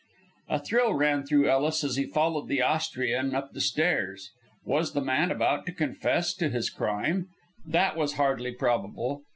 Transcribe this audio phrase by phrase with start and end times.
[0.49, 4.31] A thrill ran though Ellis as he followed the Austrian up the stairs.
[4.65, 7.27] Was the man about to confess to his crime?
[7.67, 9.21] That was hardly probable.